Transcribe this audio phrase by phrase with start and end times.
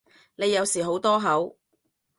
[0.35, 1.59] 你有時好多口